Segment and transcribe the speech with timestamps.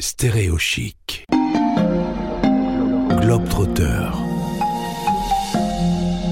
[0.00, 1.26] Stéréo chic.
[3.20, 4.08] Globetrotter.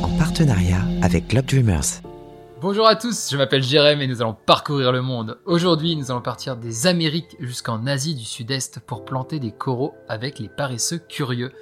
[0.03, 2.01] en partenariat avec Globe Dreamers.
[2.63, 5.39] Bonjour à tous, je m'appelle Jérém et nous allons parcourir le monde.
[5.45, 10.39] Aujourd'hui, nous allons partir des Amériques jusqu'en Asie du Sud-Est pour planter des coraux avec
[10.39, 11.53] les paresseux curieux.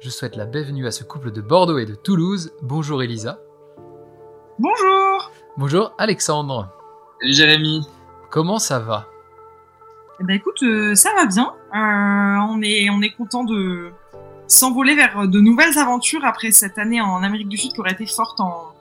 [0.00, 2.52] Je souhaite la bienvenue à ce couple de Bordeaux et de Toulouse.
[2.62, 3.38] Bonjour Elisa.
[4.58, 6.70] Bonjour Bonjour Alexandre.
[7.20, 7.86] Salut Jérémy.
[8.30, 9.09] Comment ça va?
[10.20, 11.52] Eh ben écoute, euh, ça va bien.
[11.74, 13.90] Euh, on est on est content de
[14.46, 18.06] s'envoler vers de nouvelles aventures après cette année en Amérique du Sud qui aurait été
[18.06, 18.72] forte en,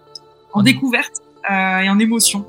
[0.53, 2.45] en En- découverte euh, et en émotion.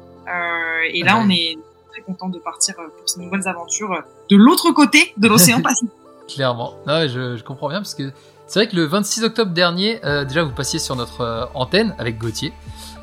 [0.92, 1.22] Et là, Ouais.
[1.26, 1.58] on est
[1.92, 5.90] très content de partir pour ces nouvelles aventures de l'autre côté de l'océan Pacifique.
[6.28, 6.74] Clairement.
[6.86, 8.12] Non, je, je comprends bien parce que
[8.46, 12.52] c'est vrai que le 26 octobre dernier, déjà vous passiez sur notre antenne avec Gauthier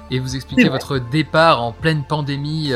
[0.09, 2.71] et vous expliquiez votre départ en pleine pandémie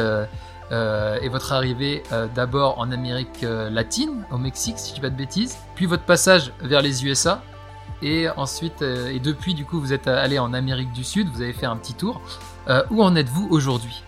[0.72, 5.02] euh, et votre arrivée euh, d'abord en Amérique euh, latine, au Mexique si je dis
[5.02, 7.42] pas de bêtises, puis votre passage vers les USA
[8.02, 11.54] et ensuite et depuis du coup vous êtes allé en Amérique du Sud, vous avez
[11.54, 12.20] fait un petit tour.
[12.90, 14.04] Où en êtes-vous aujourd'hui?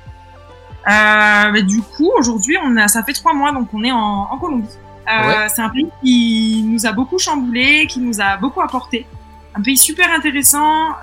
[0.88, 4.38] Mais du coup, aujourd'hui, on a, ça fait trois mois, donc on est en, en
[4.40, 4.68] Colombie.
[5.06, 5.48] Ouais.
[5.48, 9.06] C'est un pays qui nous a beaucoup chamboulé, qui nous a beaucoup apporté.
[9.54, 10.96] Un pays super intéressant,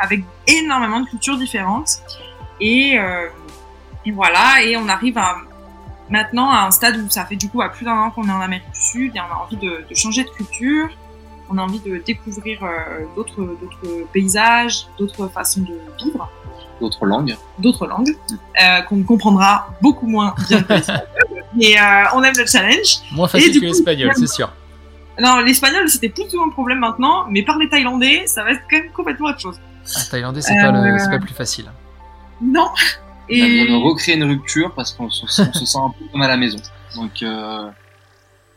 [0.00, 2.00] avec énormément de cultures différentes.
[2.62, 3.26] Et, euh,
[4.06, 5.36] et voilà, et on arrive à,
[6.10, 8.32] maintenant à un stade où ça fait du coup à plus d'un an qu'on est
[8.32, 10.88] en Amérique du Sud et on a envie de, de changer de culture.
[11.50, 16.30] On a envie de découvrir euh, d'autres d'autres paysages, d'autres façons de vivre
[16.80, 17.36] D'autres langues.
[17.58, 18.16] d'autres langues
[18.60, 21.06] euh, qu'on comprendra beaucoup moins bien que l'espagnol.
[21.54, 23.00] Mais euh, on aime le challenge.
[23.12, 24.50] Moins facile du que l'espagnol, c'est sûr.
[25.20, 28.78] Non, l'espagnol c'était plus souvent le problème maintenant, mais parler thaïlandais, ça va être quand
[28.78, 29.60] même complètement autre chose.
[29.94, 31.70] Ah, thaïlandais, c'est pas, Euh, le- c'est pas plus facile.
[32.40, 32.68] Non.
[33.28, 35.90] On a Et besoin de recréer une rupture parce qu'on se, on se sent un
[35.90, 36.58] peu comme à la maison.
[36.96, 37.68] Donc, euh,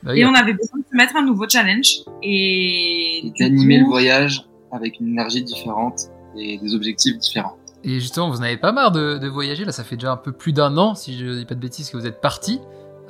[0.03, 3.86] Bah et on avait besoin de se mettre un nouveau challenge et et d'animer le
[3.86, 7.58] voyage avec une énergie différente et des objectifs différents.
[7.83, 10.31] Et justement, vous n'avez pas marre de, de voyager Là, ça fait déjà un peu
[10.31, 12.59] plus d'un an, si je dis pas de bêtises, que vous êtes parti.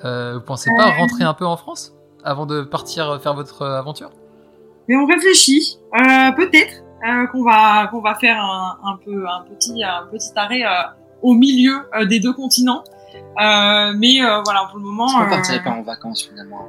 [0.04, 1.94] Euh, vous pensez pas rentrer un peu en France
[2.24, 4.12] avant de partir faire votre euh, aventure?
[4.88, 9.42] Mais on réfléchit, euh, peut-être euh, qu'on va qu'on va faire un, un peu un
[9.50, 10.70] petit un petit arrêt euh,
[11.22, 12.84] au milieu euh, des deux continents.
[13.42, 15.08] Euh, mais euh, voilà, pour le moment.
[15.08, 16.68] Est-ce qu'on euh, partirait pas en vacances finalement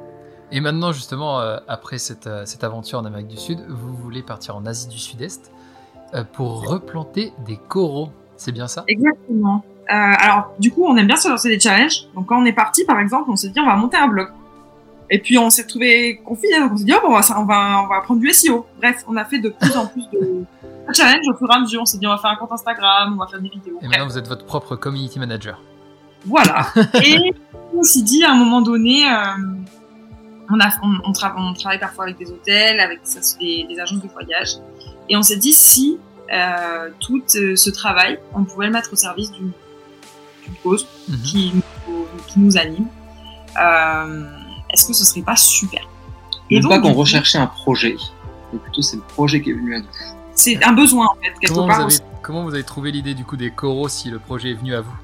[0.51, 4.21] Et maintenant, justement, euh, après cette, euh, cette aventure en Amérique du Sud, vous voulez
[4.21, 5.51] partir en Asie du Sud-Est
[6.13, 8.09] euh, pour replanter des coraux.
[8.35, 8.83] C'est bien ça?
[8.87, 9.63] Exactement.
[9.89, 12.07] Euh, alors, du coup, on aime bien se lancer des challenges.
[12.13, 14.29] Donc, quand on est parti, par exemple, on s'est dit, on va monter un blog.
[15.09, 16.59] Et puis, on s'est trouvé confiné.
[16.59, 18.65] Donc, on s'est dit, oh, bon, on, va, on, va, on va prendre du SEO.
[18.77, 20.43] Bref, on a fait de plus en plus de
[20.93, 21.81] challenges au fur et à mesure.
[21.81, 23.77] On s'est dit, on va faire un compte Instagram, on va faire des vidéos.
[23.81, 25.61] Et Bref, maintenant, vous êtes votre propre community manager.
[26.25, 26.67] voilà.
[27.03, 27.33] et
[27.73, 29.15] on s'est dit, à un moment donné, euh,
[30.49, 33.01] on, a, on, on, tra- on travaille parfois avec des hôtels, avec
[33.39, 34.55] des, des agences de voyage.
[35.09, 35.99] Et on s'est dit, si
[36.33, 39.51] euh, tout euh, ce travail, on pouvait le mettre au service d'une
[40.63, 41.17] cause Mhm.
[41.23, 41.51] qui,
[41.87, 42.87] nous- qui nous anime.
[43.61, 44.25] Euh,
[44.73, 45.81] Est-ce que ce serait pas super?
[46.49, 47.95] Et donc, pas qu'on recherchait un projet,
[48.53, 49.85] mais plutôt c'est le projet qui est venu à nous.
[50.37, 51.77] C'est un besoin en fait quelque Comment part.
[51.77, 54.53] vous, avez, comment vous avez trouvé l'idée du coup des coraux si le projet est
[54.53, 54.95] venu à vous?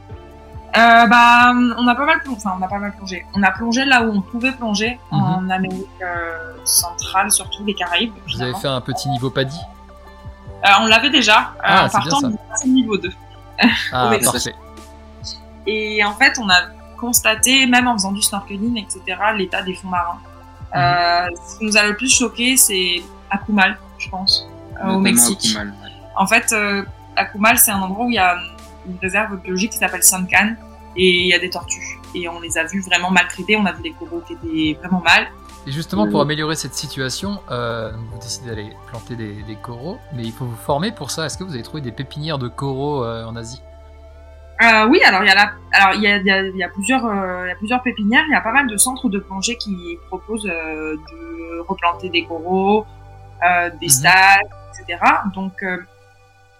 [0.75, 2.37] Euh, bah, on a pas mal plongé.
[2.45, 3.25] Enfin, on a pas mal plongé.
[3.33, 5.19] On a plongé là où on pouvait plonger Mhm.
[5.23, 8.13] en Amérique euh, centrale, surtout les Caraïbes.
[8.33, 9.57] Vous avez fait un petit niveau paddy
[10.65, 12.27] Euh, on l'avait déjà Ah, en c'est bien partant ça.
[12.29, 13.09] du passé niveau 2.
[13.91, 14.55] Ah, parfait.
[15.65, 16.61] Et en fait, on a
[16.99, 19.01] constaté, même en faisant du snorkeling, etc.,
[19.35, 20.19] l'état des fonds marins.
[20.75, 21.35] Mhm.
[21.47, 24.47] Ce qui nous a le plus choqué, c'est Akumal, je pense,
[24.89, 25.55] au Mexique.
[25.57, 25.69] à ouais.
[26.15, 26.83] En fait, euh,
[27.15, 28.37] Akumal, c'est un endroit où il y a
[28.87, 30.55] une réserve biologique qui s'appelle Sankan
[30.95, 31.99] et il y a des tortues.
[32.15, 35.01] Et on les a vus vraiment maltraités, on a vu des coraux qui étaient vraiment
[35.01, 35.27] mal.
[35.65, 36.23] Et justement, pour Euh.
[36.23, 40.57] améliorer cette situation, euh, vous décidez d'aller planter des, des coraux, mais il faut vous
[40.57, 41.25] former pour ça.
[41.25, 43.61] Est-ce que vous avez trouvé des pépinières de coraux euh, en Asie?
[44.61, 46.55] Euh, oui, alors il y a la, alors il y a, il y a, il
[46.57, 48.23] y a plusieurs, euh, il y a plusieurs pépinières.
[48.27, 52.25] Il y a pas mal de centres de plongée qui proposent euh, de replanter des
[52.25, 52.85] coraux,
[53.45, 53.89] euh, des Mhm.
[53.89, 54.39] stages,
[54.79, 54.99] etc.
[55.35, 55.77] Donc, euh,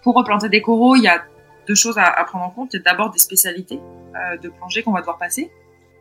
[0.04, 1.22] pour replanter des coraux, il y a
[1.68, 2.74] deux choses à, à prendre en compte.
[2.74, 3.80] Il y a d'abord des spécialités
[4.16, 5.50] euh, de plongée qu'on va devoir passer.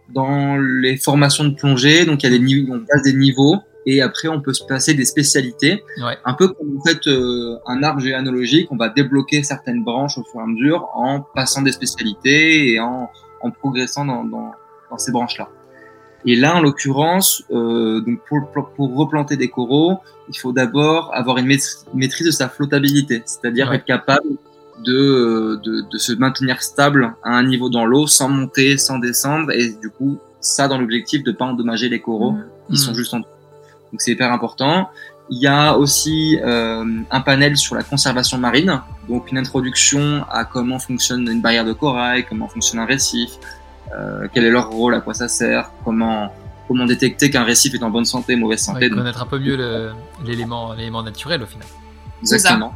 [0.08, 3.56] Dans les formations de plongée, donc il y a des niveaux, on passe des niveaux
[3.86, 5.82] et après on peut se passer des spécialités.
[6.04, 6.18] Ouais.
[6.24, 10.24] Un peu comme en fait euh, un arbre généalogique, on va débloquer certaines branches au
[10.24, 14.52] fur et à mesure en passant des spécialités et en, en progressant dans, dans,
[14.90, 15.48] dans ces branches-là.
[16.24, 19.98] Et là, en l'occurrence, euh, donc pour, pour, replanter des coraux,
[20.28, 21.46] il faut d'abord avoir une
[21.94, 23.76] maîtrise de sa flottabilité, c'est-à-dire Ouais.
[23.76, 24.28] être capable
[24.84, 29.50] de, de, de se maintenir stable à un niveau dans l'eau sans monter, sans descendre
[29.52, 32.44] et du coup ça dans l'objectif de pas endommager les coraux Mhm.
[32.70, 32.96] qui sont Mhm.
[32.96, 33.28] juste en dessous.
[33.92, 34.88] Donc c'est hyper important.
[35.30, 40.44] Il y a aussi euh, un panel sur la conservation marine, donc une introduction à
[40.44, 43.30] comment fonctionne une barrière de corail, comment fonctionne un récif,
[43.96, 46.32] euh, quel est leur rôle, à quoi ça sert, comment
[46.68, 48.80] comment détecter qu'un récif est en bonne santé, mauvaise santé.
[48.82, 49.90] Ouais, Donc, connaître un peu mieux le-
[50.24, 51.66] l'élément l'élément naturel au final.
[52.20, 52.72] Exactement.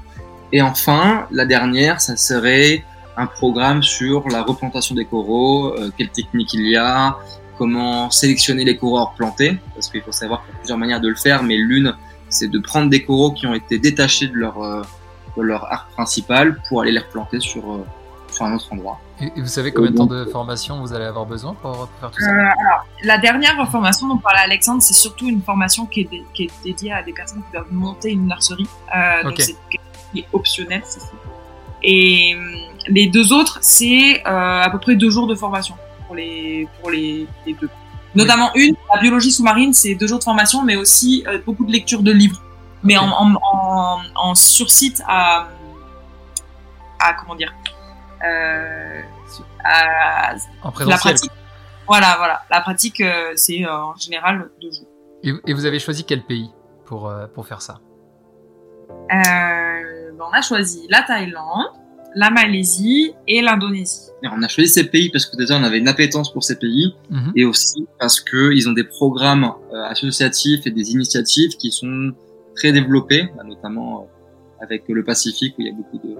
[0.52, 2.84] Et enfin, la dernière, ça serait
[3.16, 7.16] un programme sur la replantation des coraux, euh, quelles techniques il y a,
[7.56, 11.00] comment sélectionner les coraux à replanter, parce qu'il faut savoir qu'il y a plusieurs manières
[11.00, 11.94] de le faire, mais l'une,
[12.28, 14.82] c'est de prendre des coraux qui ont été détachés de leur, euh,
[15.36, 17.84] de leur arc principal pour aller les replanter sur, euh,
[18.36, 19.00] sur un autre endroit.
[19.20, 22.10] Et, et vous savez combien de temps de formation vous allez avoir besoin pour, faire
[22.10, 26.00] tout ça Euh, alors, la dernière formation dont parlait Alexandre, c'est surtout une formation qui
[26.02, 28.68] est, dé- qui est dédiée à des personnes qui doivent monter une nurserie.
[28.94, 29.40] Euh, Donc Ok.
[29.40, 29.56] c'est
[30.12, 31.08] qui est optionnel, c'est ça.
[31.82, 32.54] Et hum,
[32.88, 35.74] les deux autres, c'est euh, à peu près deux jours de formation
[36.06, 37.70] pour les pour les, les deux.
[38.14, 41.72] Notamment une, la biologie sous-marine, c'est deux jours de formation, mais aussi euh, beaucoup de
[41.72, 42.40] lecture de livres,
[42.82, 45.48] mais en, en, en, en sursite à
[46.98, 47.70] à comment dire euh,
[48.22, 51.30] à, En la présentiel pratique.
[51.88, 52.42] Voilà, voilà.
[52.50, 54.88] La pratique, euh, c'est euh, en général deux jours.
[55.22, 56.50] Et, et vous avez choisi quel pays
[56.84, 57.78] pour, euh, pour faire ça?
[58.90, 61.66] Euh, ben, on a choisi la Thaïlande,
[62.14, 64.10] la Malaisie et l'Indonésie.
[64.22, 66.94] On a choisi ces pays parce que déjà on avait une appétence pour ces pays
[67.10, 67.32] Mhm.
[67.36, 72.12] et aussi parce que ils ont des programmes euh, associatifs et des initiatives qui sont
[72.56, 76.16] très développés, bah, notamment euh, avec le Pacifique où il y a beaucoup de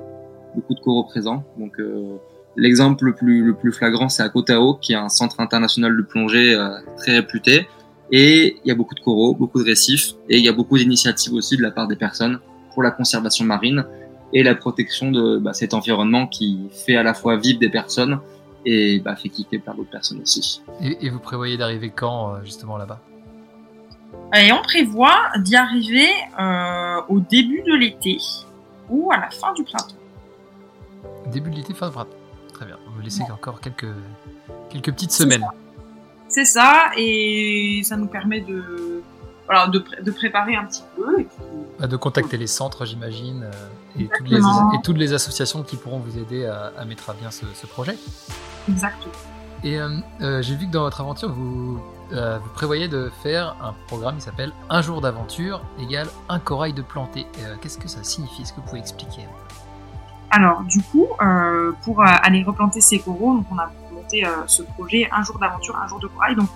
[0.56, 1.44] beaucoup de coraux présents.
[1.58, 2.17] Donc euh,
[2.56, 5.97] l'exemple le plus le plus flagrant c'est à Koh Tao qui est un centre international
[5.97, 7.69] de plongée euh, très réputé
[8.11, 10.79] et il y a beaucoup de coraux, beaucoup de récifs et il y a beaucoup
[10.79, 12.38] d'initiatives aussi de la part des personnes
[12.73, 13.85] pour la conservation marine
[14.32, 18.19] et la protection de bah, cet environnement qui fait à la fois vivre des personnes
[18.64, 20.62] et bah, fait kiffer par d'autres personnes aussi.
[20.81, 23.00] et, et vous prévoyez d'arriver quand euh, justement là-bas?
[24.35, 26.09] Et on prévoit d'y arriver
[26.41, 28.19] euh, au début de l'été
[28.88, 29.94] ou à la fin du printemps.
[31.32, 32.11] Début de l'été, fin printemps.
[32.53, 32.76] Très bien.
[32.94, 33.35] Vous laissez Bon.
[33.35, 33.87] encore quelques,
[34.70, 35.44] quelques petites semaines.
[36.29, 39.03] C'est ça, et ça nous permet de,
[39.47, 41.20] voilà, de, de préparer un petit peu.
[41.20, 41.37] Et puis,
[41.79, 44.73] Bah, de contacter les centres, j'imagine, euh, et, toutes les, Exactement.
[44.73, 47.67] et toutes les associations qui pourront vous aider à, à mettre à bien ce, ce
[47.67, 47.97] projet.
[48.69, 49.12] exactement.
[49.64, 49.88] Et euh,
[50.20, 51.79] euh, j'ai vu que dans votre aventure, vous,
[52.11, 56.82] vous prévoyez de faire un programme qui s'appelle Un jour d'aventure égale un corail de
[56.82, 57.26] planté.
[57.61, 58.43] Qu'est-ce que ça signifie?
[58.43, 59.23] Est-ce que vous pouvez expliquer?
[60.37, 64.31] Alors, du coup, euh, pour euh, aller replanter ces coraux, donc on a monté euh,
[64.47, 66.35] ce projet un jour d'aventure, un jour de corail.
[66.37, 66.49] Donc,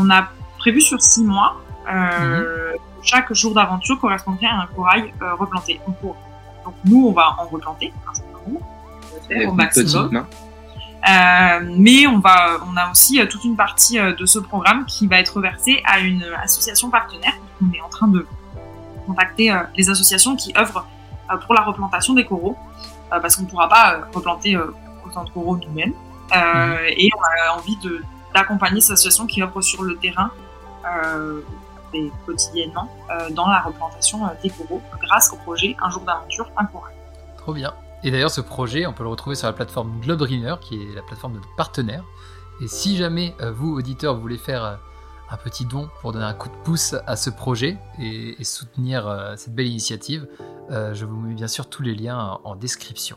[0.00, 0.20] on a
[0.58, 1.50] prévu sur six mois.
[1.92, 2.72] Euh,
[3.04, 5.12] Chaque jour d'aventure correspondrait à un corail
[5.42, 5.80] replanté.
[5.86, 6.16] Donc, pour-
[6.64, 8.60] donc, nous, on va en replanter un certain nombre,
[9.48, 10.08] au maximum.
[10.10, 10.12] petite.
[11.10, 14.84] Euh, mais on va, on a aussi euh, toute une partie euh, de ce programme
[14.86, 17.34] qui va être versée à une association partenaire.
[17.60, 18.24] On est en train de
[19.06, 20.86] contacter les associations qui œuvrent
[21.38, 22.56] pour la replantation des coraux,
[23.12, 24.74] euh, parce qu'on ne pourra pas euh, replanter euh,
[25.06, 25.94] autant de coraux nous-mêmes.
[26.34, 27.78] Euh, Et on a envie
[28.34, 30.30] d'accompagner ces associations qui œuvrent sur le terrain
[30.86, 31.40] euh,
[31.92, 36.50] et quotidiennement euh, dans la replantation euh, des coraux grâce au projet Un jour d'aventure,
[36.56, 36.94] un corail.
[37.36, 37.74] Trop bien.
[38.02, 41.02] Et d'ailleurs, ce projet, on peut le retrouver sur la plateforme Globedreamer, qui est la
[41.02, 42.02] plateforme de notre partenaire.
[42.62, 44.74] Et si jamais euh, vous, auditeurs, vous voulez faire euh,
[45.32, 49.34] un petit don pour donner un coup de pouce à ce projet et, soutenir euh,
[49.36, 50.26] cette belle initiative,
[50.70, 53.16] euh, je vous mets bien sûr tous les liens en, description.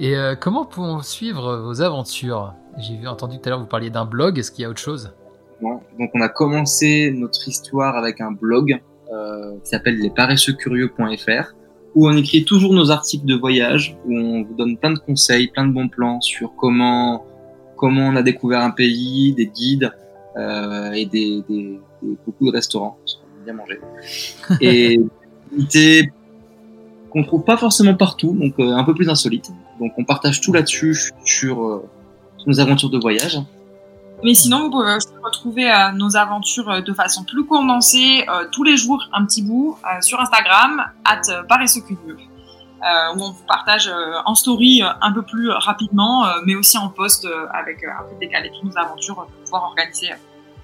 [0.00, 2.54] Et euh, comment pouvons suivre vos aventures?
[2.78, 4.38] J'ai entendu tout à l'heure vous parliez d'un blog.
[4.38, 5.12] Est-ce qu'il y a autre chose?
[5.60, 8.80] Donc on a commencé notre histoire avec un blog
[9.62, 11.54] qui s'appelle lesparesseuxcurieux.fr
[11.94, 15.48] où on écrit toujours nos articles de voyage, où on vous donne plein de conseils,
[15.48, 17.26] plein de bons plans sur comment
[17.76, 19.92] comment on a découvert un pays, des guides
[20.36, 23.80] et des, des, des- beaucoup de restaurants, parce qu'on aime bien manger.
[24.60, 25.04] Et des
[25.50, 26.12] activités
[27.10, 29.50] qu'on trouve pas forcément partout, donc euh, un peu plus insolites.
[29.78, 31.84] Donc on partage tout là-dessus sur, euh,
[32.38, 33.38] sur nos aventures de voyage.
[34.24, 38.46] Mais sinon, vous pouvez aussi retrouver euh, nos aventures euh, de façon plus condensée euh,
[38.52, 42.31] tous les jours, un petit bout, euh, sur Instagram, at euh, paresseux curieux, euh,
[43.14, 46.78] où on vous partage euh, en story euh, un peu plus rapidement, euh, mais aussi
[46.78, 50.12] en post euh, avec euh, un peu décalé toutes nos aventures euh, pour pouvoir organiser
[50.12, 50.16] euh,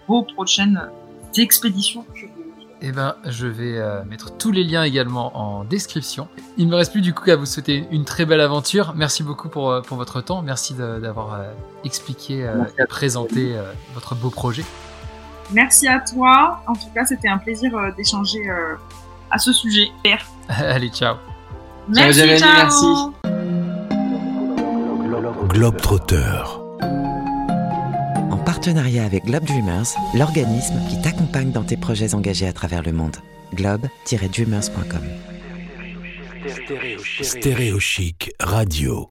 [0.09, 2.35] vos prochaines euh, expéditions curieuses.
[2.81, 6.29] Eh ben, je vais euh, mettre tous les liens également en description.
[6.57, 8.95] Il ne me reste plus du coup qu'à vous souhaiter une très belle aventure.
[8.95, 10.43] Merci beaucoup pour, euh, pour votre temps.
[10.43, 11.53] Merci d'avoir euh,
[11.85, 14.65] expliqué euh, et présenté euh, votre beau projet.
[15.51, 16.63] Merci à toi.
[16.67, 18.77] En tout cas, c'était un plaisir euh, d'échanger euh,
[19.31, 19.91] à ce sujet.
[20.03, 20.25] Père.
[20.49, 21.17] Allez, ciao.
[21.95, 22.55] Merci, ciao.
[22.55, 22.87] merci.
[25.49, 26.43] Globetrotter.
[28.31, 32.93] En partenariat avec Globe Dreamers, l'organisme qui t'accompagne dans tes projets engagés à travers le
[32.93, 33.17] monde.
[33.55, 35.03] globe-dreamers.com
[37.23, 39.07] Stéréochic Radio.